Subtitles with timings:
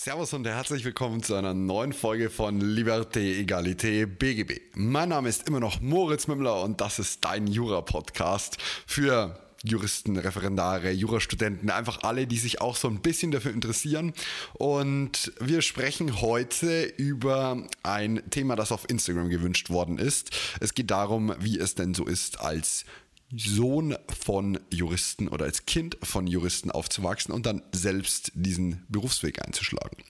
[0.00, 4.60] Servus und herzlich willkommen zu einer neuen Folge von Liberté, Egalité, BGB.
[4.76, 10.92] Mein Name ist immer noch Moritz Mümmler und das ist dein Jura-Podcast für Juristen, Referendare,
[10.92, 14.12] Jurastudenten, einfach alle, die sich auch so ein bisschen dafür interessieren.
[14.54, 20.30] Und wir sprechen heute über ein Thema, das auf Instagram gewünscht worden ist.
[20.60, 22.84] Es geht darum, wie es denn so ist, als
[23.34, 30.02] Sohn von Juristen oder als Kind von Juristen aufzuwachsen und dann selbst diesen Berufsweg einzuschlagen.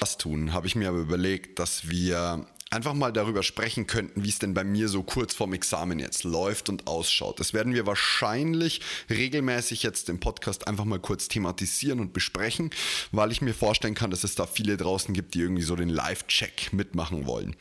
[0.00, 4.30] Das tun, habe ich mir aber überlegt, dass wir einfach mal darüber sprechen könnten, wie
[4.30, 7.38] es denn bei mir so kurz vorm Examen jetzt läuft und ausschaut.
[7.38, 12.70] Das werden wir wahrscheinlich regelmäßig jetzt im Podcast einfach mal kurz thematisieren und besprechen,
[13.12, 15.90] weil ich mir vorstellen kann, dass es da viele draußen gibt, die irgendwie so den
[15.90, 17.54] Live-Check mitmachen wollen.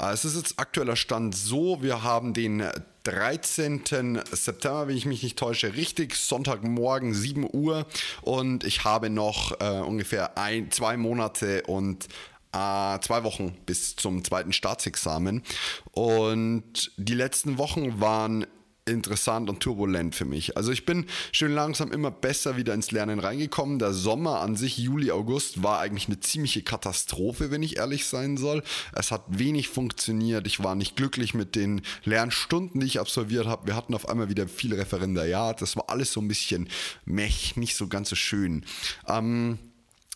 [0.00, 2.64] Äh, es ist jetzt aktueller Stand so, wir haben den
[3.04, 4.22] 13.
[4.32, 7.86] September, wenn ich mich nicht täusche, richtig, Sonntagmorgen 7 Uhr
[8.22, 12.08] und ich habe noch äh, ungefähr ein, zwei Monate und
[12.54, 15.42] äh, zwei Wochen bis zum zweiten Staatsexamen.
[15.90, 18.46] Und die letzten Wochen waren
[18.86, 20.58] interessant und turbulent für mich.
[20.58, 23.78] Also ich bin schön langsam immer besser wieder ins Lernen reingekommen.
[23.78, 28.36] Der Sommer an sich, Juli, August, war eigentlich eine ziemliche Katastrophe, wenn ich ehrlich sein
[28.36, 28.62] soll.
[28.92, 30.46] Es hat wenig funktioniert.
[30.46, 33.66] Ich war nicht glücklich mit den Lernstunden, die ich absolviert habe.
[33.66, 35.62] Wir hatten auf einmal wieder viel Referendariat.
[35.62, 36.68] Das war alles so ein bisschen
[37.06, 38.66] mech, nicht so ganz so schön.
[39.08, 39.58] Ähm,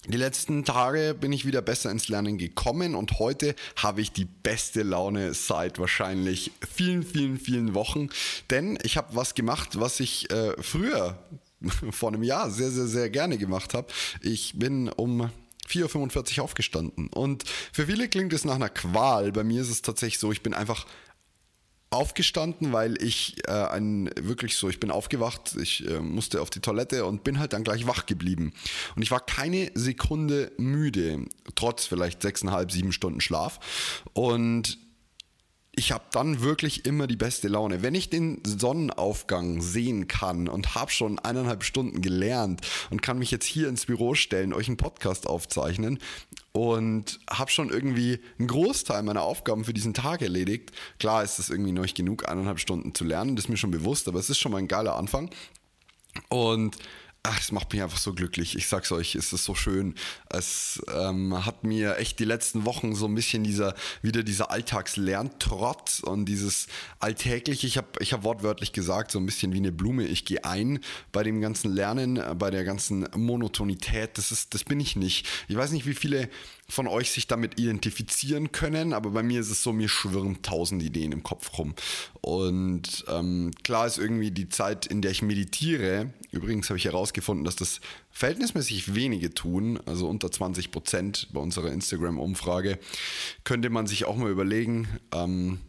[0.09, 4.25] die letzten Tage bin ich wieder besser ins Lernen gekommen und heute habe ich die
[4.25, 8.09] beste Laune seit wahrscheinlich vielen, vielen, vielen Wochen.
[8.51, 11.19] Denn ich habe was gemacht, was ich äh, früher
[11.91, 13.89] vor einem Jahr sehr, sehr, sehr gerne gemacht habe.
[14.23, 15.31] Ich bin um
[15.69, 17.09] 4.45 Uhr aufgestanden.
[17.09, 19.33] Und für viele klingt es nach einer Qual.
[19.33, 20.87] Bei mir ist es tatsächlich so, ich bin einfach
[21.91, 26.61] aufgestanden, weil ich äh, ein wirklich so, ich bin aufgewacht, ich äh, musste auf die
[26.61, 28.53] Toilette und bin halt dann gleich wach geblieben.
[28.95, 34.03] Und ich war keine Sekunde müde, trotz vielleicht sechseinhalb, sieben Stunden Schlaf.
[34.13, 34.79] Und
[35.79, 37.83] ich habe dann wirklich immer die beste Laune.
[37.83, 43.31] Wenn ich den Sonnenaufgang sehen kann und habe schon eineinhalb Stunden gelernt und kann mich
[43.31, 46.01] jetzt hier ins Büro stellen, euch einen Podcast aufzeichnen
[46.51, 50.73] und habe schon irgendwie einen Großteil meiner Aufgaben für diesen Tag erledigt.
[50.99, 53.71] Klar ist es irgendwie noch nicht genug, eineinhalb Stunden zu lernen, das ist mir schon
[53.71, 55.31] bewusst, aber es ist schon mal ein geiler Anfang.
[56.29, 56.77] Und
[57.29, 58.57] ach, es macht mich einfach so glücklich.
[58.57, 59.95] Ich sag's euch, es ist so schön.
[60.31, 66.01] Es ähm, hat mir echt die letzten Wochen so ein bisschen dieser, wieder dieser Alltagslerntrotz
[66.01, 66.69] und dieses
[67.01, 70.45] alltägliche, ich habe ich hab wortwörtlich gesagt, so ein bisschen wie eine Blume, ich gehe
[70.45, 70.81] ein
[71.13, 74.17] bei dem ganzen Lernen, äh, bei der ganzen Monotonität.
[74.17, 75.27] Das ist, das bin ich nicht.
[75.49, 76.31] Ich weiß nicht, wie viele
[76.71, 80.83] von euch sich damit identifizieren können, aber bei mir ist es so, mir schwirren tausend
[80.83, 81.75] Ideen im Kopf rum.
[82.21, 87.18] Und ähm, klar ist irgendwie die Zeit, in der ich meditiere, übrigens habe ich herausgefunden,
[87.45, 87.81] dass das
[88.11, 92.79] verhältnismäßig wenige tun, also unter 20 Prozent bei unserer Instagram-Umfrage,
[93.45, 95.61] könnte man sich auch mal überlegen, ähm,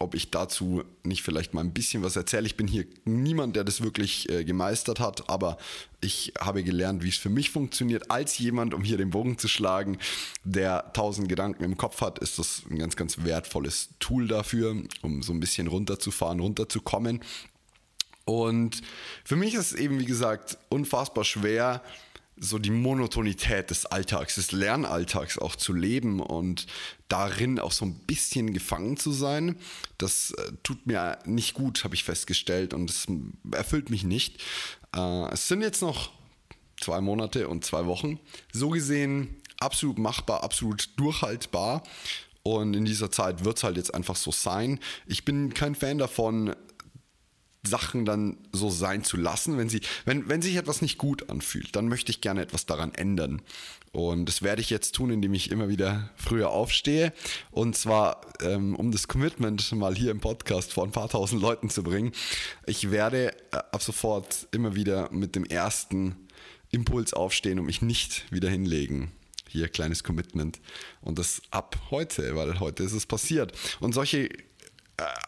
[0.00, 2.46] ob ich dazu nicht vielleicht mal ein bisschen was erzähle.
[2.46, 5.58] Ich bin hier niemand, der das wirklich äh, gemeistert hat, aber
[6.00, 8.10] ich habe gelernt, wie es für mich funktioniert.
[8.10, 9.98] Als jemand, um hier den Bogen zu schlagen,
[10.44, 15.22] der tausend Gedanken im Kopf hat, ist das ein ganz, ganz wertvolles Tool dafür, um
[15.22, 17.20] so ein bisschen runterzufahren, runterzukommen.
[18.28, 18.82] Und
[19.24, 21.82] für mich ist es eben, wie gesagt, unfassbar schwer,
[22.36, 26.66] so die Monotonität des Alltags, des Lernalltags auch zu leben und
[27.08, 29.56] darin auch so ein bisschen gefangen zu sein.
[29.96, 33.06] Das äh, tut mir nicht gut, habe ich festgestellt und es
[33.52, 34.42] erfüllt mich nicht.
[34.94, 36.12] Äh, es sind jetzt noch
[36.78, 38.20] zwei Monate und zwei Wochen.
[38.52, 41.82] So gesehen absolut machbar, absolut durchhaltbar.
[42.42, 44.80] Und in dieser Zeit wird es halt jetzt einfach so sein.
[45.06, 46.54] Ich bin kein Fan davon,
[47.68, 49.58] Sachen dann so sein zu lassen.
[49.58, 52.94] Wenn, sie, wenn, wenn sich etwas nicht gut anfühlt, dann möchte ich gerne etwas daran
[52.94, 53.42] ändern.
[53.92, 57.12] Und das werde ich jetzt tun, indem ich immer wieder früher aufstehe.
[57.50, 61.70] Und zwar, ähm, um das Commitment mal hier im Podcast vor ein paar tausend Leuten
[61.70, 62.12] zu bringen.
[62.66, 66.16] Ich werde äh, ab sofort immer wieder mit dem ersten
[66.70, 69.12] Impuls aufstehen und mich nicht wieder hinlegen
[69.48, 70.60] hier kleines Commitment
[71.00, 73.52] und das ab heute, weil heute ist es passiert.
[73.80, 74.28] Und solche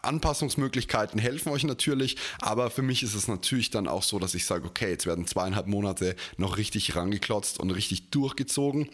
[0.01, 4.45] Anpassungsmöglichkeiten helfen euch natürlich, aber für mich ist es natürlich dann auch so, dass ich
[4.45, 8.89] sage, okay, jetzt werden zweieinhalb Monate noch richtig rangeklotzt und richtig durchgezogen.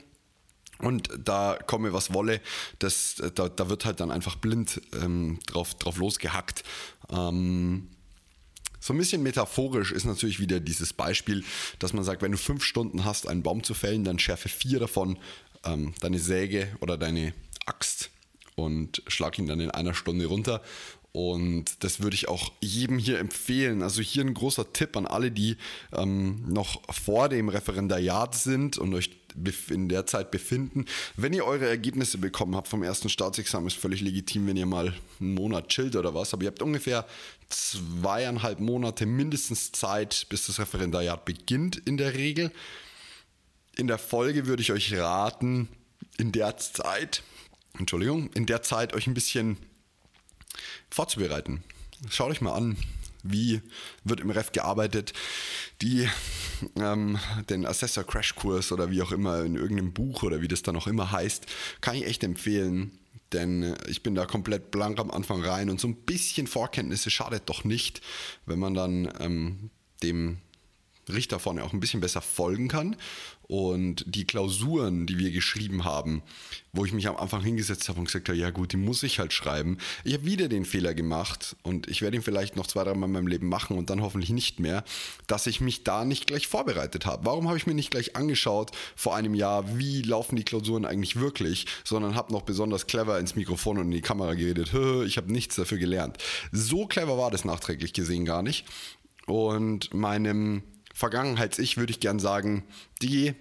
[0.80, 2.40] Und da komme was wolle,
[2.78, 6.64] das, da, da wird halt dann einfach blind ähm, drauf, drauf losgehackt.
[7.10, 7.90] Ähm,
[8.80, 11.44] so ein bisschen metaphorisch ist natürlich wieder dieses Beispiel,
[11.80, 14.80] dass man sagt, wenn du fünf Stunden hast, einen Baum zu fällen, dann schärfe vier
[14.80, 15.18] davon
[15.64, 17.34] ähm, deine Säge oder deine
[17.66, 18.12] Axt
[18.58, 20.62] und schlag ihn dann in einer Stunde runter.
[21.12, 23.82] Und das würde ich auch jedem hier empfehlen.
[23.82, 25.58] Also hier ein großer Tipp an alle, die
[25.94, 29.10] ähm, noch vor dem Referendariat sind und euch
[29.70, 30.86] in der Zeit befinden.
[31.16, 34.94] Wenn ihr eure Ergebnisse bekommen habt vom ersten Staatsexamen, ist völlig legitim, wenn ihr mal
[35.20, 36.34] einen Monat chillt oder was.
[36.34, 37.06] Aber ihr habt ungefähr
[37.50, 42.52] zweieinhalb Monate mindestens Zeit, bis das Referendariat beginnt in der Regel.
[43.76, 45.68] In der Folge würde ich euch raten,
[46.18, 47.22] in der Zeit,
[47.80, 49.58] Entschuldigung, in der Zeit euch ein bisschen
[50.90, 51.64] vorzubereiten.
[52.10, 52.78] Schaut euch mal an,
[53.24, 53.62] wie
[54.04, 55.14] wird im Ref gearbeitet,
[55.82, 56.08] die,
[56.76, 57.20] ähm,
[57.50, 60.76] den Assessor Crash Kurs oder wie auch immer in irgendeinem Buch oder wie das dann
[60.76, 61.46] auch immer heißt,
[61.82, 62.98] kann ich echt empfehlen.
[63.34, 67.50] Denn ich bin da komplett blank am Anfang rein und so ein bisschen Vorkenntnisse schadet
[67.50, 68.02] doch nicht,
[68.46, 69.70] wenn man dann ähm,
[70.02, 70.38] dem
[71.10, 72.96] Richter vorne auch ein bisschen besser folgen kann.
[73.50, 76.22] Und die Klausuren, die wir geschrieben haben,
[76.74, 79.20] wo ich mich am Anfang hingesetzt habe und gesagt habe, ja gut, die muss ich
[79.20, 79.78] halt schreiben.
[80.04, 83.06] Ich habe wieder den Fehler gemacht und ich werde ihn vielleicht noch zwei, drei Mal
[83.06, 84.84] in meinem Leben machen und dann hoffentlich nicht mehr,
[85.28, 87.26] dass ich mich da nicht gleich vorbereitet habe.
[87.26, 91.18] Warum habe ich mir nicht gleich angeschaut vor einem Jahr, wie laufen die Klausuren eigentlich
[91.18, 94.74] wirklich, sondern habe noch besonders clever ins Mikrofon und in die Kamera geredet.
[95.06, 96.18] Ich habe nichts dafür gelernt.
[96.52, 98.66] So clever war das nachträglich gesehen gar nicht.
[99.26, 100.64] Und meinem
[100.98, 102.64] Vergangenheits-Ich würde ich gern sagen,
[103.04, 103.36] die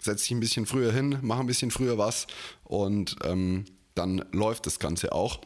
[0.00, 2.28] setzt sich ein bisschen früher hin, mach ein bisschen früher was
[2.62, 3.64] und ähm,
[3.96, 5.40] dann läuft das Ganze auch.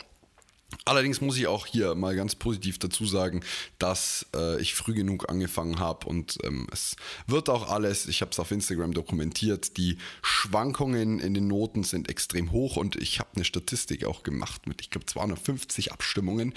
[0.85, 3.43] Allerdings muss ich auch hier mal ganz positiv dazu sagen,
[3.79, 6.97] dass äh, ich früh genug angefangen habe und ähm, es
[7.27, 12.11] wird auch alles, ich habe es auf Instagram dokumentiert, die Schwankungen in den Noten sind
[12.11, 16.53] extrem hoch und ich habe eine Statistik auch gemacht mit, ich glaube, 250 Abstimmungen,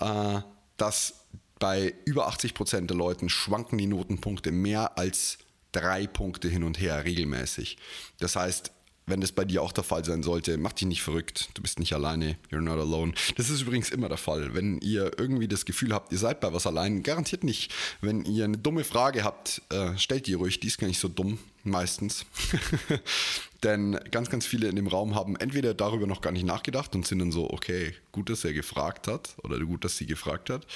[0.00, 0.40] äh,
[0.76, 1.17] dass
[1.58, 5.38] bei über 80 Prozent der Leuten schwanken die Notenpunkte mehr als
[5.72, 7.78] drei Punkte hin und her regelmäßig.
[8.18, 8.72] Das heißt,
[9.08, 11.48] wenn das bei dir auch der Fall sein sollte, mach dich nicht verrückt.
[11.54, 12.36] Du bist nicht alleine.
[12.50, 13.12] You're not alone.
[13.36, 14.54] Das ist übrigens immer der Fall.
[14.54, 17.72] Wenn ihr irgendwie das Gefühl habt, ihr seid bei was allein, garantiert nicht.
[18.00, 20.60] Wenn ihr eine dumme Frage habt, äh, stellt die ruhig.
[20.60, 22.26] Die ist gar nicht so dumm, meistens.
[23.64, 27.06] Denn ganz, ganz viele in dem Raum haben entweder darüber noch gar nicht nachgedacht und
[27.06, 30.66] sind dann so, okay, gut, dass er gefragt hat oder gut, dass sie gefragt hat.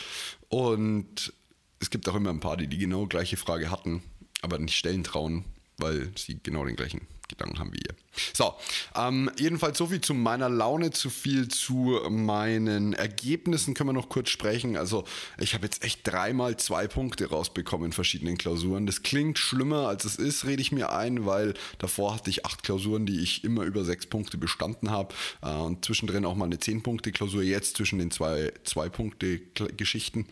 [0.48, 1.32] Und
[1.78, 4.02] es gibt auch immer ein paar, die die genau gleiche Frage hatten,
[4.40, 5.44] aber nicht stellen trauen,
[5.78, 7.94] weil sie genau den gleichen Gedanken haben wie ihr.
[8.34, 8.54] So,
[8.94, 14.10] ähm, jedenfalls so viel zu meiner Laune, zu viel zu meinen Ergebnissen können wir noch
[14.10, 14.76] kurz sprechen.
[14.76, 15.04] Also
[15.38, 18.86] ich habe jetzt echt dreimal zwei Punkte rausbekommen in verschiedenen Klausuren.
[18.86, 22.62] Das klingt schlimmer als es ist, rede ich mir ein, weil davor hatte ich acht
[22.62, 26.58] Klausuren, die ich immer über sechs Punkte bestanden habe äh, und zwischendrin auch mal eine
[26.58, 29.40] zehn Punkte Klausur jetzt zwischen den zwei zwei Punkte
[29.76, 30.26] Geschichten.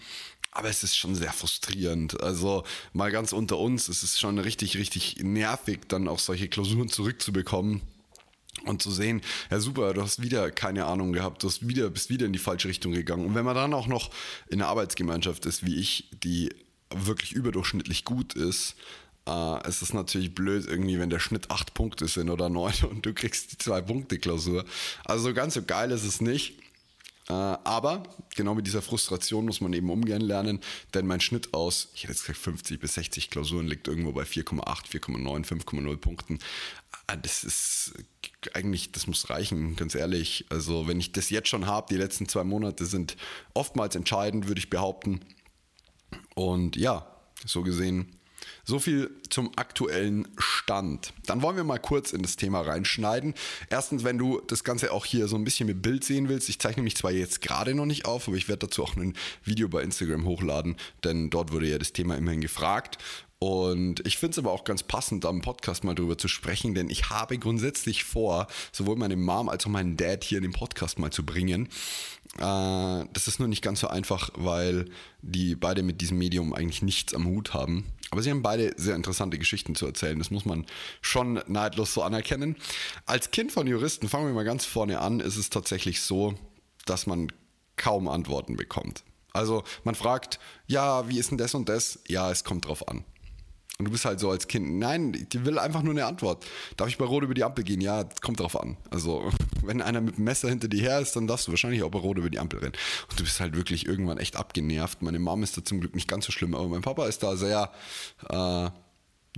[0.53, 2.21] Aber es ist schon sehr frustrierend.
[2.21, 6.89] Also mal ganz unter uns, es ist schon richtig, richtig nervig, dann auch solche Klausuren
[6.89, 7.83] zurückzubekommen.
[8.67, 12.11] Und zu sehen, ja super, du hast wieder keine Ahnung gehabt, du hast wieder, bist
[12.11, 13.25] wieder in die falsche Richtung gegangen.
[13.25, 14.11] Und wenn man dann auch noch
[14.49, 16.51] in einer Arbeitsgemeinschaft ist, wie ich, die
[16.93, 18.75] wirklich überdurchschnittlich gut ist,
[19.27, 23.07] äh, es ist natürlich blöd irgendwie, wenn der Schnitt acht Punkte sind oder neun und
[23.07, 24.65] du kriegst die zwei Punkte Klausur.
[25.05, 26.55] Also ganz so geil ist es nicht.
[27.31, 28.03] Äh, aber
[28.35, 30.59] genau mit dieser Frustration muss man eben umgehen lernen,
[30.95, 34.23] denn mein Schnitt aus, ich hätte jetzt gesagt 50 bis 60 Klausuren liegt irgendwo bei
[34.23, 36.41] 4,8, 4,9, 5,0 Punkten.
[37.07, 37.93] Ah, das ist
[38.53, 40.47] eigentlich, das muss reichen, ganz ehrlich.
[40.49, 43.17] Also wenn ich das jetzt schon habe, die letzten zwei Monate sind
[43.55, 45.21] oftmals entscheidend, würde ich behaupten.
[46.35, 47.07] Und ja,
[47.47, 48.17] so gesehen
[48.65, 51.13] so viel zum aktuellen Stand.
[51.27, 53.35] Dann wollen wir mal kurz in das Thema reinschneiden.
[53.69, 56.59] Erstens, wenn du das Ganze auch hier so ein bisschen mit Bild sehen willst, ich
[56.59, 59.69] zeichne mich zwar jetzt gerade noch nicht auf, aber ich werde dazu auch ein Video
[59.69, 62.99] bei Instagram hochladen, denn dort wurde ja das Thema immerhin gefragt.
[63.43, 66.91] Und ich finde es aber auch ganz passend, am Podcast mal drüber zu sprechen, denn
[66.91, 70.99] ich habe grundsätzlich vor, sowohl meine Mom als auch meinen Dad hier in den Podcast
[70.99, 71.71] mal zu bringen.
[72.37, 74.91] Äh, das ist nur nicht ganz so einfach, weil
[75.23, 77.87] die beide mit diesem Medium eigentlich nichts am Hut haben.
[78.11, 80.19] Aber sie haben beide sehr interessante Geschichten zu erzählen.
[80.19, 80.67] Das muss man
[81.01, 82.57] schon neidlos so anerkennen.
[83.07, 86.35] Als Kind von Juristen, fangen wir mal ganz vorne an, ist es tatsächlich so,
[86.85, 87.33] dass man
[87.77, 89.03] kaum Antworten bekommt.
[89.33, 92.01] Also man fragt, ja, wie ist denn das und das?
[92.07, 93.03] Ja, es kommt drauf an.
[93.81, 96.45] Und du bist halt so als Kind, nein, die will einfach nur eine Antwort.
[96.77, 97.81] Darf ich bei Rot über die Ampel gehen?
[97.81, 98.77] Ja, kommt drauf an.
[98.91, 99.33] Also,
[99.63, 101.99] wenn einer mit dem Messer hinter dir her ist, dann darfst du wahrscheinlich auch bei
[101.99, 102.75] Rot über die Ampel rennen.
[103.09, 105.01] Und du bist halt wirklich irgendwann echt abgenervt.
[105.01, 107.37] Meine Mom ist da zum Glück nicht ganz so schlimm, aber mein Papa ist da
[107.37, 107.73] sehr,
[108.29, 108.69] äh,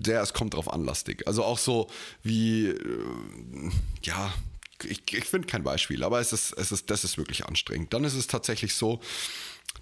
[0.04, 1.24] sehr, es kommt drauf an, lastig.
[1.28, 1.88] Also auch so
[2.24, 3.70] wie, äh,
[4.02, 4.34] ja,
[4.82, 7.94] ich, ich finde kein Beispiel, aber es ist, es ist, das ist wirklich anstrengend.
[7.94, 8.98] Dann ist es tatsächlich so,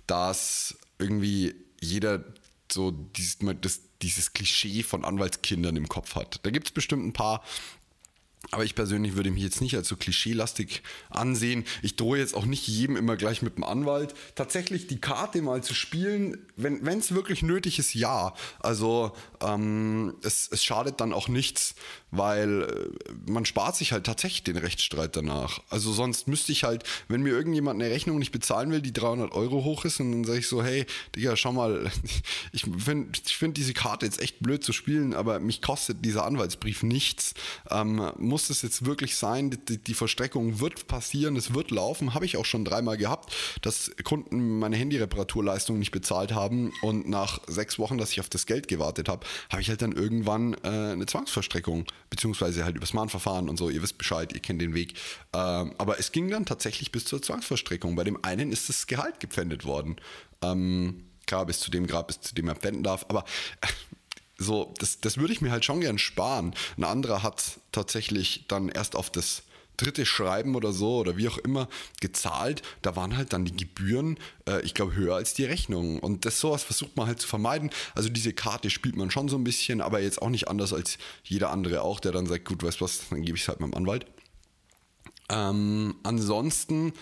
[0.07, 2.23] dass irgendwie jeder
[2.73, 3.39] so dieses,
[4.03, 6.41] dieses Klischee von Anwaltskindern im Kopf hat.
[6.43, 7.43] Da gibt es bestimmt ein paar,
[8.53, 11.65] aber ich persönlich würde mich jetzt nicht als so klischeelastig ansehen.
[11.83, 14.15] Ich drohe jetzt auch nicht jedem immer gleich mit dem Anwalt.
[14.35, 18.35] Tatsächlich die Karte mal zu spielen, wenn es wirklich nötig ist, ja.
[18.59, 21.75] Also ähm, es, es schadet dann auch nichts,
[22.11, 25.61] weil äh, man spart sich halt tatsächlich den Rechtsstreit danach.
[25.71, 29.33] Also sonst müsste ich halt, wenn mir irgendjemand eine Rechnung nicht bezahlen will, die 300
[29.33, 31.91] Euro hoch ist, und dann sage ich so, hey, Digga, schau mal,
[32.53, 36.25] ich finde ich find diese Karte jetzt echt blöd zu spielen, aber mich kostet dieser
[36.25, 37.35] Anwaltsbrief nichts.
[37.71, 39.51] Ähm, muss es jetzt wirklich sein?
[39.51, 43.91] Die, die Verstreckung wird passieren, es wird laufen, habe ich auch schon dreimal gehabt, dass
[44.05, 48.69] Kunden meine Handyreparaturleistung nicht bezahlt haben und nach sechs Wochen, dass ich auf das Geld
[48.69, 53.59] gewartet habe, habe ich halt dann irgendwann äh, eine Zwangsverstreckung beziehungsweise halt übers Mahnverfahren und
[53.59, 54.95] so, ihr wisst Bescheid, ihr kennt den Weg.
[55.35, 57.97] Ähm, aber es ging dann tatsächlich bis zur Zwangsverstreckung.
[57.97, 59.97] Bei dem einen ist das Gehalt gepfändet worden.
[60.43, 63.25] Ähm, klar, bis zu dem Grad, bis zu dem er pfänden darf, aber
[63.61, 63.67] äh,
[64.41, 66.55] so, das, das würde ich mir halt schon gern sparen.
[66.79, 69.43] Ein anderer hat tatsächlich dann erst auf das
[69.77, 71.69] dritte Schreiben oder so oder wie auch immer
[72.01, 75.99] gezahlt, da waren halt dann die Gebühren, äh, ich glaube, höher als die Rechnungen.
[76.01, 77.71] Und das sowas versucht man halt zu vermeiden.
[77.95, 80.99] Also diese Karte spielt man schon so ein bisschen, aber jetzt auch nicht anders als
[81.25, 83.61] jeder andere auch, der dann sagt, gut, weißt du was, dann gebe ich es halt
[83.61, 84.07] meinem Anwalt.
[85.31, 86.93] Ähm, ansonsten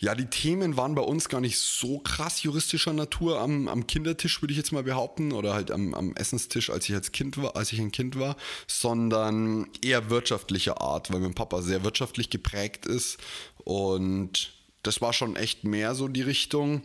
[0.00, 4.40] ja, die Themen waren bei uns gar nicht so krass juristischer Natur am, am Kindertisch,
[4.40, 7.54] würde ich jetzt mal behaupten, oder halt am, am, Essenstisch, als ich als Kind war,
[7.54, 12.86] als ich ein Kind war, sondern eher wirtschaftlicher Art, weil mein Papa sehr wirtschaftlich geprägt
[12.86, 13.18] ist.
[13.58, 14.52] Und
[14.82, 16.82] das war schon echt mehr so die Richtung,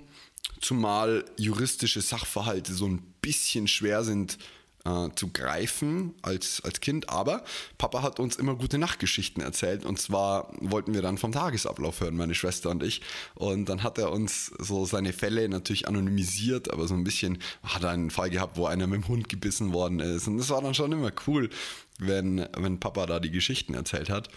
[0.60, 4.38] zumal juristische Sachverhalte so ein bisschen schwer sind
[4.86, 7.10] äh, zu greifen als, als Kind.
[7.10, 7.44] Aber
[7.77, 9.86] Papa hat uns immer gute Nachtgeschichten erzählt.
[9.86, 13.01] Und zwar wollten wir dann vom Tagesablauf hören, meine Schwester und ich.
[13.36, 17.84] Und dann hat er uns so seine Fälle natürlich anonymisiert, aber so ein bisschen hat
[17.84, 20.27] er einen Fall gehabt, wo einer mit dem Hund gebissen worden ist.
[20.27, 21.50] Und das war dann schon immer cool,
[21.98, 24.30] wenn, wenn Papa da die Geschichten erzählt hat.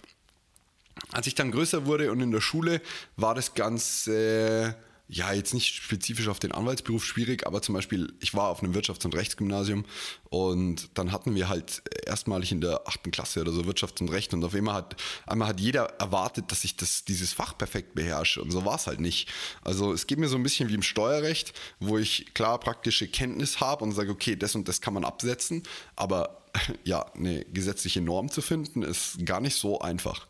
[1.13, 2.81] Als ich dann größer wurde und in der Schule
[3.17, 4.75] war das Ganze
[5.11, 8.75] ja, jetzt nicht spezifisch auf den Anwaltsberuf schwierig, aber zum Beispiel, ich war auf einem
[8.75, 9.87] Wirtschafts- und Rechtsgymnasium
[10.29, 14.35] und dann hatten wir halt erstmalig in der achten Klasse oder so Wirtschafts- und Recht
[14.35, 14.97] und auf einmal hat,
[15.27, 18.87] einmal hat jeder erwartet, dass ich das, dieses Fach perfekt beherrsche und so war es
[18.87, 19.31] halt nicht.
[19.63, 23.61] Also es geht mir so ein bisschen wie im Steuerrecht, wo ich klar praktische Kenntnis
[23.61, 25.63] habe und sage, okay, das und das kann man absetzen,
[25.97, 26.45] aber
[26.85, 30.27] ja, eine gesetzliche Norm zu finden, ist gar nicht so einfach.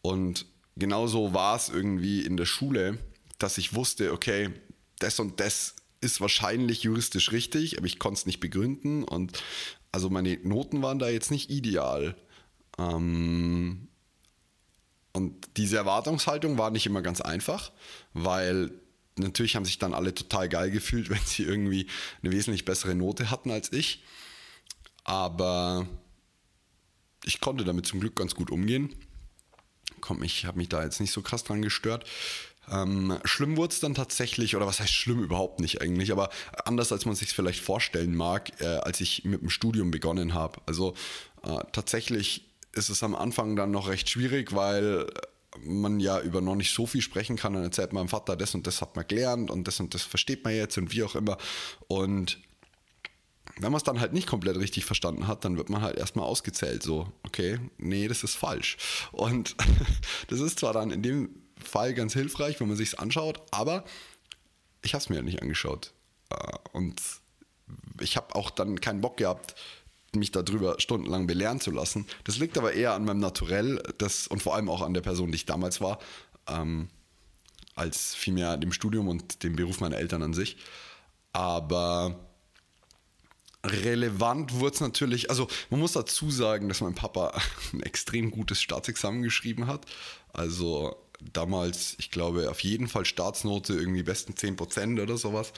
[0.00, 0.46] Und
[0.76, 2.98] genauso war es irgendwie in der Schule
[3.38, 4.50] dass ich wusste, okay,
[4.98, 9.42] das und das ist wahrscheinlich juristisch richtig, aber ich konnte es nicht begründen und
[9.92, 12.16] also meine Noten waren da jetzt nicht ideal.
[12.78, 13.88] Ähm,
[15.12, 17.72] und diese Erwartungshaltung war nicht immer ganz einfach,
[18.12, 18.70] weil
[19.16, 21.86] natürlich haben sich dann alle total geil gefühlt, wenn sie irgendwie
[22.22, 24.04] eine wesentlich bessere Note hatten als ich.
[25.04, 25.88] Aber
[27.24, 28.94] ich konnte damit zum Glück ganz gut umgehen.
[30.22, 32.04] Ich habe mich da jetzt nicht so krass dran gestört.
[32.70, 36.30] Ähm, schlimm wurde es dann tatsächlich, oder was heißt schlimm überhaupt nicht eigentlich, aber
[36.64, 40.60] anders als man sich vielleicht vorstellen mag, äh, als ich mit dem Studium begonnen habe.
[40.66, 40.94] Also
[41.44, 45.06] äh, tatsächlich ist es am Anfang dann noch recht schwierig, weil
[45.64, 47.54] man ja über noch nicht so viel sprechen kann.
[47.54, 50.44] Dann erzählt meinem Vater, das und das hat man gelernt und das und das versteht
[50.44, 51.38] man jetzt und wie auch immer.
[51.88, 52.38] Und
[53.58, 56.26] wenn man es dann halt nicht komplett richtig verstanden hat, dann wird man halt erstmal
[56.26, 56.82] ausgezählt.
[56.82, 58.76] So, okay, nee, das ist falsch.
[59.12, 59.56] Und
[60.28, 63.84] das ist zwar dann in dem Fall ganz hilfreich, wenn man sich es anschaut, aber
[64.82, 65.92] ich habe es mir ja nicht angeschaut.
[66.30, 66.36] Äh,
[66.72, 67.00] und
[68.00, 69.54] ich habe auch dann keinen Bock gehabt,
[70.12, 72.06] mich darüber stundenlang belehren zu lassen.
[72.24, 75.30] Das liegt aber eher an meinem Naturell das, und vor allem auch an der Person,
[75.30, 75.98] die ich damals war,
[76.48, 76.88] ähm,
[77.74, 80.56] als vielmehr dem Studium und dem Beruf meiner Eltern an sich.
[81.32, 82.18] Aber
[83.64, 87.38] relevant wurde es natürlich, also man muss dazu sagen, dass mein Papa
[87.72, 89.84] ein extrem gutes Staatsexamen geschrieben hat.
[90.32, 95.52] Also damals, ich glaube, auf jeden Fall Staatsnote, irgendwie besten 10% oder sowas.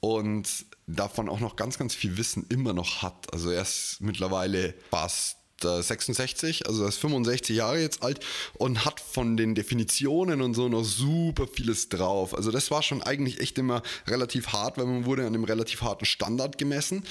[0.00, 3.32] Und davon auch noch ganz, ganz viel Wissen immer noch hat.
[3.32, 8.20] Also er ist mittlerweile fast 66, also er ist 65 Jahre jetzt alt
[8.54, 12.34] und hat von den Definitionen und so noch super vieles drauf.
[12.34, 15.80] Also das war schon eigentlich echt immer relativ hart, weil man wurde an einem relativ
[15.82, 17.04] harten Standard gemessen.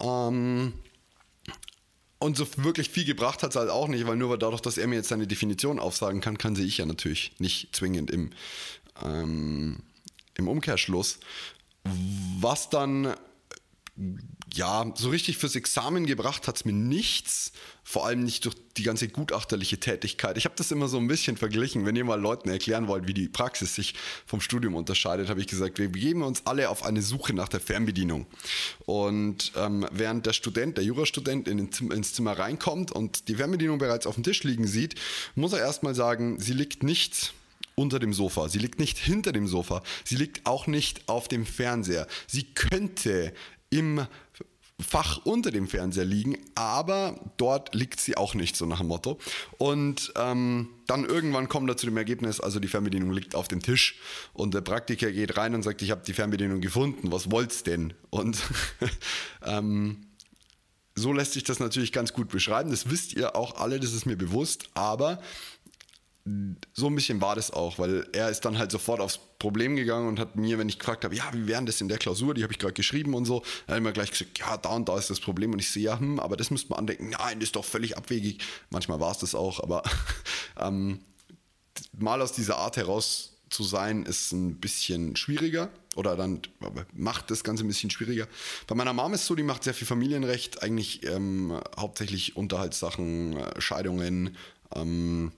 [0.00, 0.72] Ähm,
[2.18, 4.86] und so wirklich viel gebracht hat es halt auch nicht, weil nur dadurch, dass er
[4.86, 8.30] mir jetzt seine Definition aufsagen kann, kann sie ich ja natürlich nicht zwingend im,
[9.04, 9.78] ähm,
[10.34, 11.20] im Umkehrschluss.
[12.40, 13.14] Was dann
[14.54, 17.52] ja, so richtig fürs Examen gebracht hat es mir nichts.
[17.82, 20.36] Vor allem nicht durch die ganze gutachterliche Tätigkeit.
[20.36, 21.86] Ich habe das immer so ein bisschen verglichen.
[21.86, 23.94] Wenn ihr mal Leuten erklären wollt, wie die Praxis sich
[24.26, 27.60] vom Studium unterscheidet, habe ich gesagt, wir begeben uns alle auf eine Suche nach der
[27.60, 28.26] Fernbedienung.
[28.86, 33.78] Und ähm, während der Student, der Jurastudent in Zimmer, ins Zimmer reinkommt und die Fernbedienung
[33.78, 34.94] bereits auf dem Tisch liegen sieht,
[35.34, 37.32] muss er erstmal sagen, sie liegt nicht
[37.74, 38.48] unter dem Sofa.
[38.48, 39.82] Sie liegt nicht hinter dem Sofa.
[40.04, 42.06] Sie liegt auch nicht auf dem Fernseher.
[42.26, 43.32] Sie könnte
[43.70, 44.06] im
[44.80, 49.18] Fach unter dem Fernseher liegen, aber dort liegt sie auch nicht, so nach dem Motto.
[49.58, 53.60] Und ähm, dann irgendwann kommt er zu dem Ergebnis, also die Fernbedienung liegt auf dem
[53.60, 53.98] Tisch
[54.34, 57.92] und der Praktiker geht rein und sagt, ich habe die Fernbedienung gefunden, was wollt's denn?
[58.10, 58.38] Und
[59.44, 60.06] ähm,
[60.94, 64.06] so lässt sich das natürlich ganz gut beschreiben, das wisst ihr auch alle, das ist
[64.06, 65.20] mir bewusst, aber
[66.72, 70.08] so ein bisschen war das auch, weil er ist dann halt sofort aufs Problem gegangen
[70.08, 72.42] und hat mir, wenn ich gefragt habe, ja, wie wären das in der Klausur, die
[72.42, 74.98] habe ich gerade geschrieben und so, dann hat er gleich gesagt, ja, da und da
[74.98, 77.48] ist das Problem und ich sehe, ja, hm, aber das müsste man andenken, nein, das
[77.48, 78.42] ist doch völlig abwegig.
[78.70, 79.82] Manchmal war es das auch, aber
[80.60, 81.00] ähm,
[81.96, 86.42] mal aus dieser Art heraus zu sein, ist ein bisschen schwieriger oder dann
[86.92, 88.28] macht das Ganze ein bisschen schwieriger.
[88.66, 93.36] Bei meiner Mom ist es so, die macht sehr viel Familienrecht, eigentlich ähm, hauptsächlich Unterhaltssachen,
[93.36, 94.36] äh, Scheidungen,
[94.74, 95.32] ähm,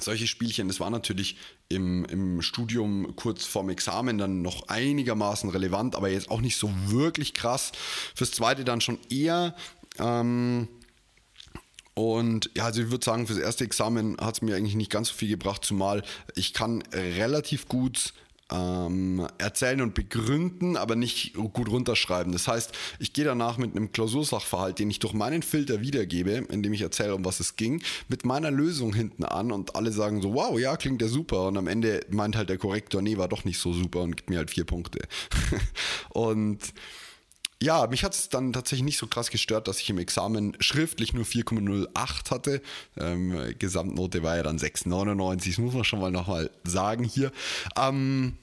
[0.00, 1.36] solche Spielchen, das war natürlich
[1.68, 6.70] im, im Studium kurz vorm Examen dann noch einigermaßen relevant, aber jetzt auch nicht so
[6.86, 7.72] wirklich krass.
[8.14, 9.54] Fürs zweite dann schon eher.
[9.98, 10.68] Ähm,
[11.94, 15.08] und ja, also ich würde sagen, fürs erste Examen hat es mir eigentlich nicht ganz
[15.08, 16.02] so viel gebracht, zumal
[16.34, 18.14] ich kann relativ gut
[18.50, 22.32] ähm, erzählen und begründen, aber nicht gut runterschreiben.
[22.32, 26.72] Das heißt, ich gehe danach mit einem Klausursachverhalt, den ich durch meinen Filter wiedergebe, indem
[26.72, 30.34] ich erzähle, um was es ging, mit meiner Lösung hinten an und alle sagen so,
[30.34, 31.48] wow, ja, klingt ja super.
[31.48, 34.30] Und am Ende meint halt der Korrektor, nee, war doch nicht so super und gibt
[34.30, 35.00] mir halt vier Punkte.
[36.10, 36.60] und
[37.62, 41.12] ja, mich hat es dann tatsächlich nicht so krass gestört, dass ich im Examen schriftlich
[41.12, 42.62] nur 4,08 hatte.
[42.96, 47.32] Ähm, Gesamtnote war ja dann 6,99, das muss man schon mal nochmal sagen hier.
[47.76, 48.38] Ähm,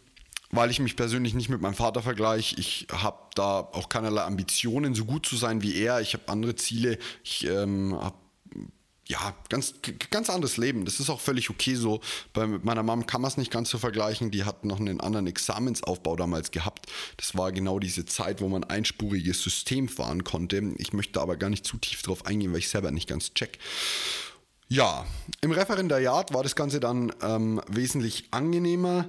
[0.51, 2.55] weil ich mich persönlich nicht mit meinem Vater vergleiche.
[2.57, 5.99] Ich habe da auch keinerlei Ambitionen, so gut zu sein wie er.
[5.99, 6.97] Ich habe andere Ziele.
[7.23, 8.15] Ich ähm, habe
[9.07, 9.75] ja, ganz,
[10.11, 10.85] ganz anderes Leben.
[10.85, 12.01] Das ist auch völlig okay so.
[12.33, 14.31] Bei meiner Mom kann man es nicht ganz so vergleichen.
[14.31, 16.87] Die hat noch einen anderen Examensaufbau damals gehabt.
[17.15, 20.73] Das war genau diese Zeit, wo man einspuriges System fahren konnte.
[20.77, 23.59] Ich möchte aber gar nicht zu tief drauf eingehen, weil ich selber nicht ganz check.
[24.69, 25.05] Ja,
[25.39, 29.05] im Referendariat war das Ganze dann ähm, wesentlich angenehmer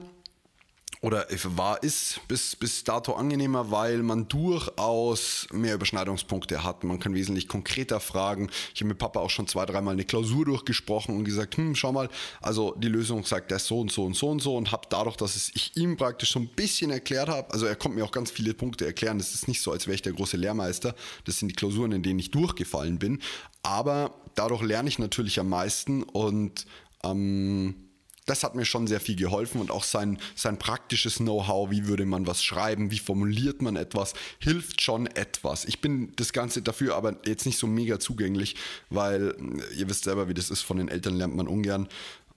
[1.01, 6.83] oder war, ist bis, bis dato angenehmer, weil man durchaus mehr Überschneidungspunkte hat.
[6.83, 8.51] Man kann wesentlich konkreter fragen.
[8.74, 11.92] Ich habe mit Papa auch schon zwei, dreimal eine Klausur durchgesprochen und gesagt, hm, schau
[11.92, 12.09] mal,
[12.40, 15.16] also die Lösung sagt das so und so und so und so und habe dadurch,
[15.16, 18.31] dass ich ihm praktisch so ein bisschen erklärt habe, also er kommt mir auch ganz
[18.31, 19.18] viele Punkte erklären.
[19.18, 20.94] Das ist nicht so, als wäre ich der große Lehrmeister.
[21.24, 23.20] Das sind die Klausuren, in denen ich durchgefallen bin.
[23.62, 26.66] Aber dadurch lerne ich natürlich am meisten und
[27.05, 27.88] ähm,
[28.28, 32.06] das hat mir schon sehr viel geholfen und auch sein, sein praktisches Know-how, wie würde
[32.06, 35.64] man was schreiben, wie formuliert man etwas, hilft schon etwas.
[35.64, 38.56] Ich bin das Ganze dafür aber jetzt nicht so mega zugänglich,
[38.90, 39.34] weil
[39.76, 41.88] ihr wisst selber, wie das ist, von den Eltern lernt man ungern,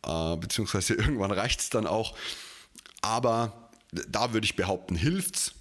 [0.05, 2.15] äh, beziehungsweise irgendwann reicht es dann auch.
[3.01, 5.53] Aber da würde ich behaupten, hilft's.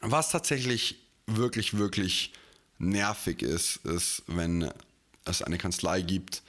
[0.00, 2.32] Was tatsächlich wirklich, wirklich
[2.78, 4.70] nervig ist, ist, wenn
[5.24, 6.42] es eine Kanzlei gibt,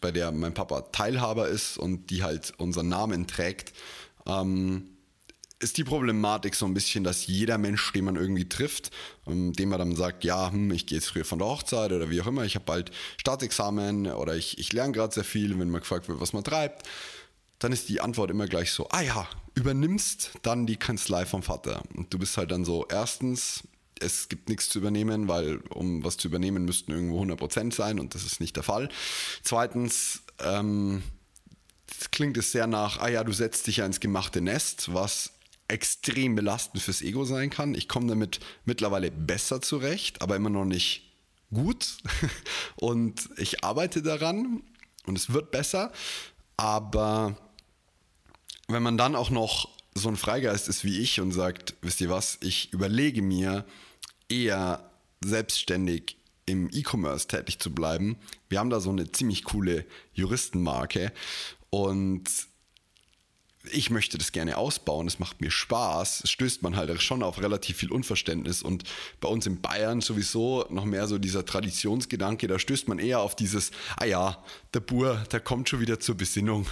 [0.00, 3.72] bei der mein Papa Teilhaber ist und die halt unseren Namen trägt,
[4.26, 4.88] ähm,
[5.62, 8.90] ist die Problematik so ein bisschen, dass jeder Mensch, den man irgendwie trifft,
[9.26, 12.10] ähm, dem man dann sagt, ja, hm, ich gehe jetzt früher von der Hochzeit oder
[12.10, 15.70] wie auch immer, ich habe bald Staatsexamen oder ich, ich lerne gerade sehr viel, wenn
[15.70, 16.88] man gefragt wird, was man treibt,
[17.60, 21.82] dann ist die Antwort immer gleich so, ah ja, übernimmst dann die Kanzlei vom Vater.
[21.94, 23.62] Und du bist halt dann so, erstens,
[24.02, 28.14] es gibt nichts zu übernehmen, weil um was zu übernehmen müssten irgendwo 100% sein und
[28.14, 28.88] das ist nicht der Fall.
[29.42, 31.02] Zweitens ähm,
[32.10, 35.32] klingt es sehr nach, ah ja, du setzt dich ja ins gemachte Nest, was
[35.68, 37.74] extrem belastend fürs Ego sein kann.
[37.74, 41.12] Ich komme damit mittlerweile besser zurecht, aber immer noch nicht
[41.52, 41.96] gut
[42.76, 44.62] und ich arbeite daran
[45.06, 45.92] und es wird besser,
[46.56, 47.36] aber
[48.68, 52.08] wenn man dann auch noch so ein Freigeist ist wie ich und sagt, wisst ihr
[52.08, 53.66] was, ich überlege mir,
[54.32, 54.90] eher
[55.24, 56.16] selbstständig
[56.46, 58.16] im E-Commerce tätig zu bleiben.
[58.48, 61.12] Wir haben da so eine ziemlich coole Juristenmarke
[61.70, 62.28] und
[63.70, 67.40] ich möchte das gerne ausbauen, es macht mir Spaß, es stößt man halt schon auf
[67.40, 68.82] relativ viel Unverständnis und
[69.20, 73.36] bei uns in Bayern sowieso noch mehr so dieser Traditionsgedanke, da stößt man eher auf
[73.36, 74.42] dieses, ah ja,
[74.74, 76.66] der Bur, der kommt schon wieder zur Besinnung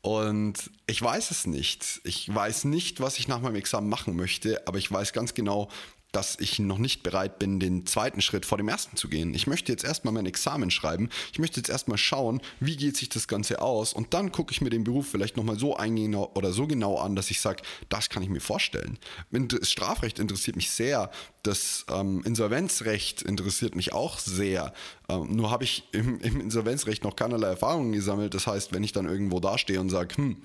[0.00, 2.00] und ich weiß es nicht.
[2.02, 5.70] Ich weiß nicht, was ich nach meinem Examen machen möchte, aber ich weiß ganz genau,
[6.12, 9.32] dass ich noch nicht bereit bin, den zweiten Schritt vor dem ersten zu gehen.
[9.34, 11.08] Ich möchte jetzt erstmal mein Examen schreiben.
[11.32, 13.94] Ich möchte jetzt erstmal schauen, wie geht sich das Ganze aus.
[13.94, 17.16] Und dann gucke ich mir den Beruf vielleicht nochmal so eingehen oder so genau an,
[17.16, 18.98] dass ich sage, das kann ich mir vorstellen.
[19.30, 21.10] Das Strafrecht interessiert mich sehr.
[21.42, 24.74] Das ähm, Insolvenzrecht interessiert mich auch sehr.
[25.08, 28.34] Ähm, nur habe ich im, im Insolvenzrecht noch keinerlei Erfahrungen gesammelt.
[28.34, 30.36] Das heißt, wenn ich dann irgendwo dastehe und sage, hm,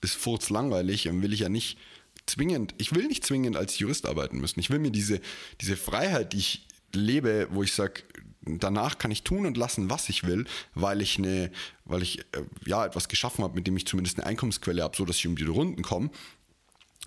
[0.00, 1.76] ist furzlangweilig, dann will ich ja nicht
[2.26, 4.60] zwingend, ich will nicht zwingend als Jurist arbeiten müssen.
[4.60, 5.20] Ich will mir diese,
[5.60, 8.02] diese Freiheit, die ich lebe, wo ich sage,
[8.42, 11.50] danach kann ich tun und lassen, was ich will, weil ich eine,
[11.84, 15.04] weil ich äh, ja etwas geschaffen habe, mit dem ich zumindest eine Einkommensquelle habe, so
[15.04, 16.10] dass ich um die Runden komme.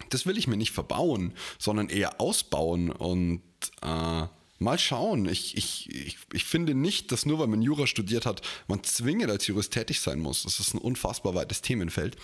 [0.10, 3.42] Das will ich mir nicht verbauen, sondern eher ausbauen und
[3.82, 4.28] äh,
[4.64, 5.28] Mal schauen.
[5.28, 9.30] Ich, ich, ich, ich finde nicht, dass nur weil man Jura studiert hat, man zwingend
[9.30, 10.44] als Jurist tätig sein muss.
[10.44, 12.16] Das ist ein unfassbar weites Themenfeld.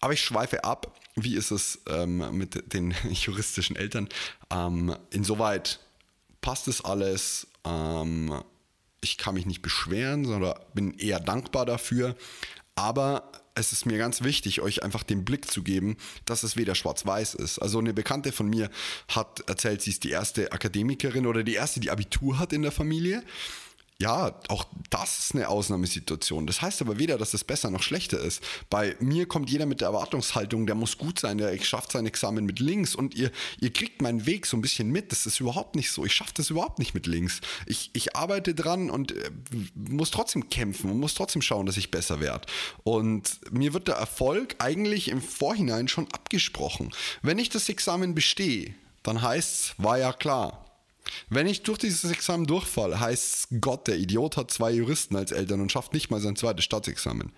[0.00, 0.96] Aber ich schweife ab.
[1.24, 4.08] Wie ist es ähm, mit den juristischen Eltern?
[4.50, 5.80] Ähm, insoweit
[6.40, 7.46] passt es alles.
[7.64, 8.42] Ähm,
[9.00, 12.16] ich kann mich nicht beschweren, sondern bin eher dankbar dafür.
[12.74, 16.74] Aber es ist mir ganz wichtig, euch einfach den Blick zu geben, dass es weder
[16.74, 17.58] schwarz-weiß ist.
[17.58, 18.70] Also eine Bekannte von mir
[19.08, 22.72] hat erzählt, sie ist die erste Akademikerin oder die erste, die Abitur hat in der
[22.72, 23.22] Familie
[24.00, 26.46] ja, auch das ist eine Ausnahmesituation.
[26.46, 28.42] Das heißt aber weder, dass es besser noch schlechter ist.
[28.70, 32.46] Bei mir kommt jeder mit der Erwartungshaltung, der muss gut sein, der schafft sein Examen
[32.46, 35.12] mit links und ihr, ihr kriegt meinen Weg so ein bisschen mit.
[35.12, 36.06] Das ist überhaupt nicht so.
[36.06, 37.42] Ich schaffe das überhaupt nicht mit links.
[37.66, 39.30] Ich, ich arbeite dran und äh,
[39.74, 42.46] muss trotzdem kämpfen und muss trotzdem schauen, dass ich besser werde.
[42.82, 46.90] Und mir wird der Erfolg eigentlich im Vorhinein schon abgesprochen.
[47.20, 50.69] Wenn ich das Examen bestehe, dann heißt es, war ja klar.
[51.28, 55.60] Wenn ich durch dieses Examen durchfalle, heißt Gott, der Idiot hat zwei Juristen als Eltern
[55.60, 57.32] und schafft nicht mal sein zweites Staatsexamen.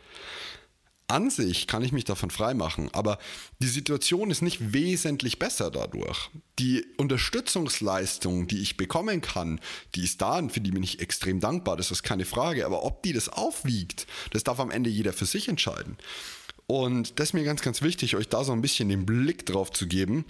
[1.09, 3.18] An sich kann ich mich davon freimachen, aber
[3.59, 6.31] die Situation ist nicht wesentlich besser dadurch.
[6.59, 9.61] Die Unterstützungsleistung, die ich bekommen kann,
[9.94, 12.64] die ist da und für die bin ich extrem dankbar, das ist keine Frage.
[12.64, 15.98] Aber ob die das aufwiegt, das darf am Ende jeder für sich entscheiden.
[16.66, 19.70] Und das ist mir ganz, ganz wichtig, euch da so ein bisschen den Blick drauf
[19.70, 20.25] zu geben,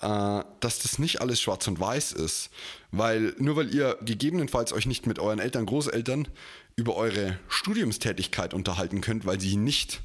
[0.00, 2.50] äh, dass das nicht alles schwarz und weiß ist.
[2.90, 6.28] Weil nur weil ihr gegebenenfalls euch nicht mit euren Eltern, Großeltern
[6.76, 10.00] über eure Studiumstätigkeit unterhalten könnt, weil sie nicht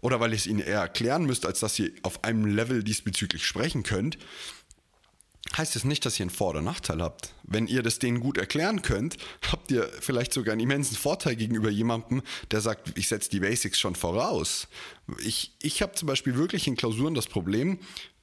[0.00, 3.46] oder weil ihr es ihnen eher erklären müsst, als dass ihr auf einem Level diesbezüglich
[3.46, 4.18] sprechen könnt,
[5.56, 7.32] heißt es das nicht, dass ihr einen Vor- oder Nachteil habt.
[7.42, 9.16] Wenn ihr das denen gut erklären könnt,
[9.50, 13.78] habt ihr vielleicht sogar einen immensen Vorteil gegenüber jemandem, der sagt, ich setze die Basics
[13.78, 14.68] schon voraus.
[15.24, 17.78] Ich, ich habe zum Beispiel wirklich in Klausuren das Problem,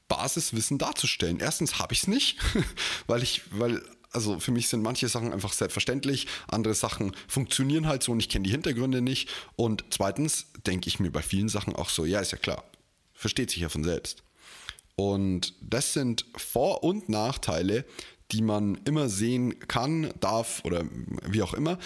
[0.07, 1.39] Basiswissen darzustellen.
[1.39, 2.37] Erstens habe ich es nicht,
[3.07, 8.01] weil ich, weil also für mich sind manche Sachen einfach selbstverständlich, andere Sachen funktionieren halt
[8.01, 9.29] so und ich kenne die Hintergründe nicht.
[9.57, 12.63] Und zweitens denke ich mir bei vielen Sachen auch so, ja, ist ja klar,
[13.13, 14.23] versteht sich ja von selbst.
[14.95, 17.85] Und das sind Vor- und Nachteile,
[18.31, 20.85] die man immer sehen kann, darf oder
[21.27, 21.77] wie auch immer.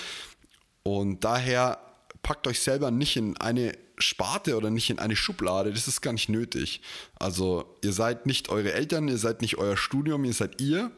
[0.84, 1.80] Und daher
[2.22, 6.14] packt euch selber nicht in eine Sparte oder nicht in eine Schublade, das ist gar
[6.14, 6.82] nicht nötig.
[7.16, 10.92] Also ihr seid nicht eure Eltern, ihr seid nicht euer Studium, ihr seid ihr.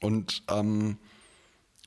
[0.00, 0.98] Und ähm,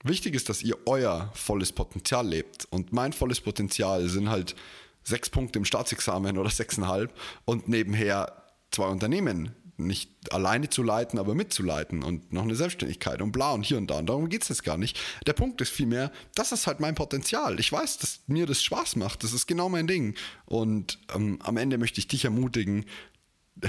[0.03, 2.65] wichtig ist, dass ihr euer volles Potenzial lebt.
[2.69, 4.55] Und mein volles Potenzial sind halt
[5.03, 7.13] sechs Punkte im Staatsexamen oder sechseinhalb
[7.45, 9.55] und nebenher zwei Unternehmen
[9.87, 13.87] nicht alleine zu leiten, aber mitzuleiten und noch eine Selbstständigkeit und bla und hier und
[13.87, 13.99] da.
[13.99, 14.99] Und darum geht es jetzt gar nicht.
[15.27, 17.59] Der Punkt ist vielmehr, das ist halt mein Potenzial.
[17.59, 19.23] Ich weiß, dass mir das Spaß macht.
[19.23, 20.15] Das ist genau mein Ding.
[20.45, 22.85] Und ähm, am Ende möchte ich dich ermutigen,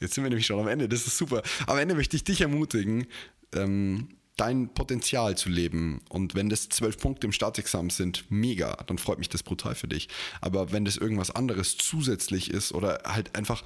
[0.00, 1.42] jetzt sind wir nämlich schon am Ende, das ist super.
[1.66, 3.06] Am Ende möchte ich dich ermutigen,
[3.54, 6.02] ähm, dein Potenzial zu leben.
[6.08, 9.88] Und wenn das zwölf Punkte im Staatsexamen sind, mega, dann freut mich das brutal für
[9.88, 10.08] dich.
[10.40, 13.64] Aber wenn das irgendwas anderes zusätzlich ist oder halt einfach,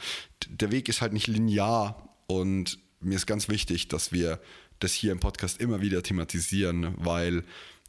[0.48, 4.40] der Weg ist halt nicht linear und mir ist ganz wichtig, dass wir
[4.78, 7.44] das hier im Podcast immer wieder thematisieren, weil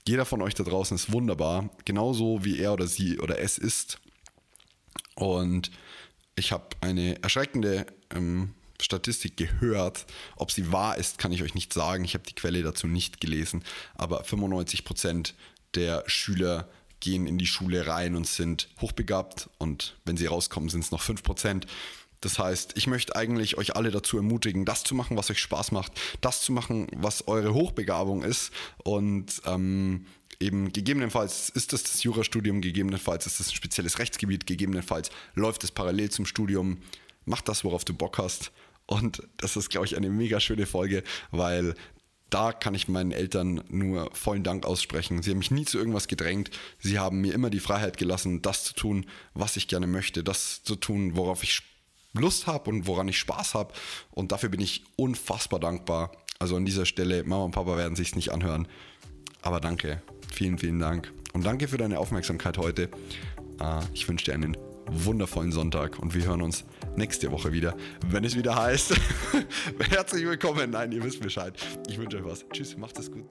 [0.08, 4.00] jeder von euch da draußen ist wunderbar, genauso wie er oder sie oder es ist.
[5.16, 5.72] Und
[6.36, 10.06] ich habe eine erschreckende ähm, Statistik gehört.
[10.36, 12.04] Ob sie wahr ist, kann ich euch nicht sagen.
[12.04, 13.64] Ich habe die Quelle dazu nicht gelesen.
[13.96, 15.36] Aber 95 Prozent
[15.76, 16.68] der Schüler
[17.00, 19.50] gehen in die Schule rein und sind hochbegabt.
[19.58, 21.68] Und wenn sie rauskommen, sind es noch 5 Prozent.
[22.22, 25.72] Das heißt, ich möchte eigentlich euch alle dazu ermutigen, das zu machen, was euch Spaß
[25.72, 28.52] macht, das zu machen, was eure Hochbegabung ist
[28.84, 30.06] und ähm,
[30.40, 35.72] eben gegebenenfalls ist das das Jurastudium, gegebenenfalls ist das ein spezielles Rechtsgebiet, gegebenenfalls läuft es
[35.72, 36.78] parallel zum Studium.
[37.26, 38.52] Mach das, worauf du Bock hast
[38.92, 41.76] und das ist, glaube ich, eine mega schöne Folge, weil
[42.30, 45.24] da kann ich meinen Eltern nur vollen Dank aussprechen.
[45.24, 46.52] Sie haben mich nie zu irgendwas gedrängt.
[46.78, 50.62] Sie haben mir immer die Freiheit gelassen, das zu tun, was ich gerne möchte, das
[50.64, 51.62] zu tun, worauf ich
[52.12, 53.74] Lust habe und woran ich Spaß habe.
[54.10, 56.12] Und dafür bin ich unfassbar dankbar.
[56.38, 58.68] Also an dieser Stelle, Mama und Papa werden sich nicht anhören.
[59.42, 60.02] Aber danke.
[60.34, 61.14] Vielen, vielen Dank.
[61.32, 62.90] Und danke für deine Aufmerksamkeit heute.
[63.62, 67.76] Äh, ich wünsche dir einen wundervollen Sonntag und wir hören uns nächste Woche wieder,
[68.08, 68.96] wenn es wieder heißt.
[69.90, 70.72] Herzlich willkommen.
[70.72, 71.54] Nein, ihr wisst Bescheid.
[71.88, 72.46] Ich wünsche euch was.
[72.52, 73.26] Tschüss, macht es gut.